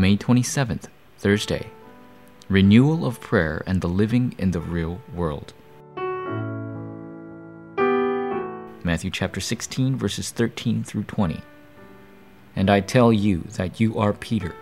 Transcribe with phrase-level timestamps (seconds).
[0.00, 0.84] May 27th,
[1.18, 1.66] Thursday.
[2.48, 5.52] Renewal of Prayer and the Living in the Real World.
[8.82, 11.42] Matthew chapter 16, verses 13 through 20.
[12.56, 14.56] And I tell you that you are Peter,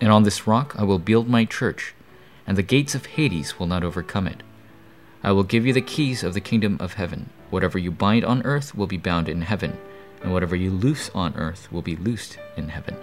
[0.00, 1.94] and on this rock I will build my church,
[2.44, 4.42] and the gates of Hades will not overcome it.
[5.22, 7.30] I will give you the keys of the kingdom of heaven.
[7.50, 9.78] Whatever you bind on earth will be bound in heaven,
[10.24, 12.96] and whatever you loose on earth will be loosed in heaven.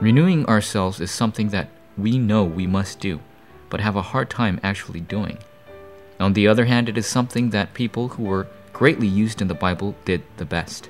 [0.00, 3.18] Renewing ourselves is something that we know we must do,
[3.68, 5.38] but have a hard time actually doing.
[6.20, 9.54] On the other hand, it is something that people who were greatly used in the
[9.54, 10.88] Bible did the best.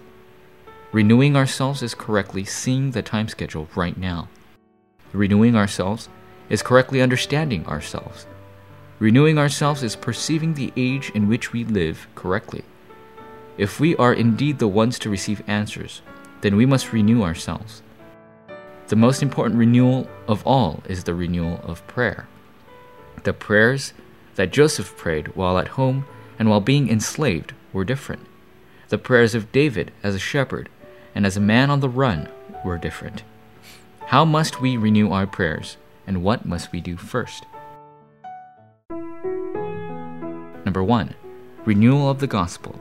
[0.93, 4.29] Renewing ourselves is correctly seeing the time schedule right now.
[5.15, 6.11] Renewing ourselves
[6.51, 8.27] is correctly understanding ourselves.
[8.99, 12.63] Renewing ourselves is perceiving the age in which we live correctly.
[13.57, 16.03] If we are indeed the ones to receive answers,
[16.43, 17.83] then we must renew ourselves.
[18.89, 22.27] The most important renewal of all is the renewal of prayer.
[23.25, 23.93] The prayers
[24.37, 26.07] that Joseph prayed while at home
[26.39, 28.27] and while being enslaved were different.
[28.89, 30.71] The prayers of David as a shepherd
[31.15, 32.31] and as a man on the run
[32.65, 33.25] were different.
[34.07, 37.45] How must we renew our prayers, and what must we do first?
[40.65, 41.15] Number one,
[41.67, 42.81] renewal of the gospel.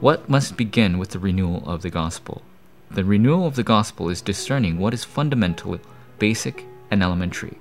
[0.00, 2.42] What must begin with the renewal of the gospel?
[2.90, 5.78] The renewal of the gospel is discerning what is fundamental,
[6.18, 7.58] basic, and elementary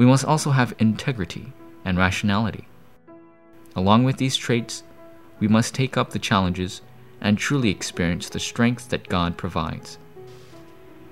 [0.00, 1.52] we must also have integrity
[1.84, 2.66] and rationality.
[3.76, 4.82] Along with these traits,
[5.40, 6.80] we must take up the challenges
[7.20, 9.98] and truly experience the strength that God provides.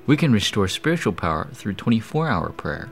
[0.06, 2.90] We can restore spiritual power through 24 hour prayer.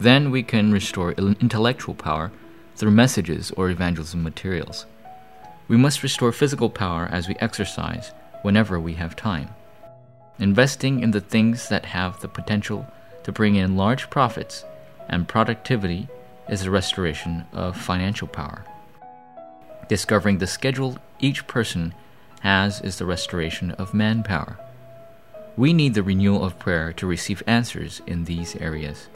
[0.00, 2.32] Then we can restore intellectual power
[2.74, 4.86] through messages or evangelism materials.
[5.68, 8.12] We must restore physical power as we exercise
[8.42, 9.54] whenever we have time.
[10.38, 12.86] Investing in the things that have the potential
[13.22, 14.64] to bring in large profits
[15.08, 16.08] and productivity
[16.48, 18.64] is the restoration of financial power.
[19.88, 21.94] Discovering the schedule each person
[22.40, 24.58] has is the restoration of manpower.
[25.56, 29.08] We need the renewal of prayer to receive answers in these areas.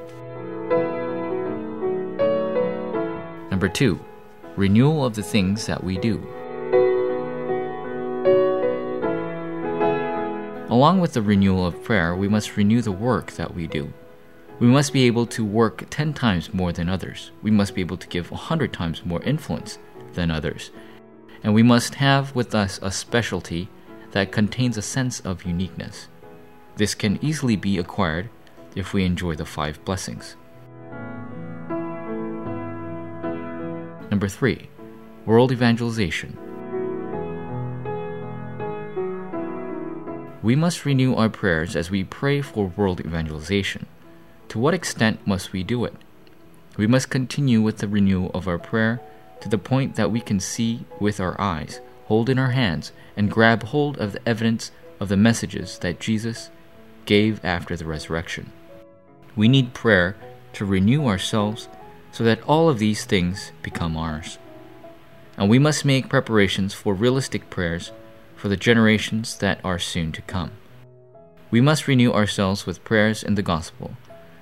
[3.51, 3.99] Number two,
[4.55, 6.27] renewal of the things that we do.
[10.76, 13.94] Along with the renewal of prayer, we must renew the work that we do.
[14.59, 17.31] We must be able to work 10 times more than others.
[17.41, 19.78] We must be able to give 100 times more influence
[20.12, 20.70] than others.
[21.42, 23.70] And we must have with us a specialty
[24.10, 26.09] that contains a sense of uniqueness.
[26.76, 28.28] This can easily be acquired
[28.75, 30.36] if we enjoy the five blessings.
[34.10, 34.69] Number three,
[35.25, 36.36] world evangelization.
[40.42, 43.86] We must renew our prayers as we pray for world evangelization.
[44.48, 45.94] To what extent must we do it?
[46.76, 49.00] We must continue with the renewal of our prayer
[49.41, 53.30] to the point that we can see with our eyes, hold in our hands, and
[53.30, 54.70] grab hold of the evidence
[55.00, 56.50] of the messages that Jesus
[57.06, 58.53] gave after the resurrection.
[59.34, 60.16] We need prayer
[60.54, 61.68] to renew ourselves
[62.12, 64.38] so that all of these things become ours.
[65.36, 67.92] And we must make preparations for realistic prayers
[68.36, 70.52] for the generations that are soon to come.
[71.50, 73.97] We must renew ourselves with prayers in the gospel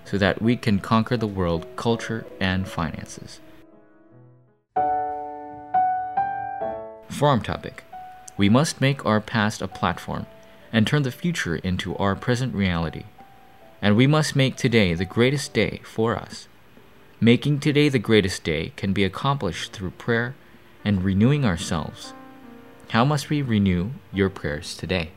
[0.05, 3.41] so that we can conquer the world, culture, and finances.
[7.09, 7.85] Forum topic
[8.37, 10.27] We must make our past a platform
[10.73, 13.05] and turn the future into our present reality.
[13.81, 16.49] And we must make today the greatest day for us.
[17.21, 20.35] Making today the greatest day can be accomplished through prayer
[20.85, 22.13] and renewing ourselves.
[22.91, 25.11] How must we renew your prayers today?